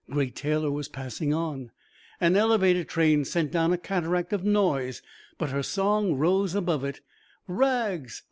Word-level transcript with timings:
Great 0.09 0.35
Taylor 0.35 0.71
was 0.71 0.87
passing 0.87 1.31
on. 1.31 1.69
An 2.19 2.35
elevated 2.35 2.89
train 2.89 3.23
sent 3.23 3.51
down 3.51 3.71
a 3.71 3.77
cataract 3.77 4.33
of 4.33 4.43
noise, 4.43 5.03
but 5.37 5.51
her 5.51 5.61
song 5.61 6.15
rose 6.15 6.55
above 6.55 6.83
it: 6.83 7.01
"Rags 7.47 8.19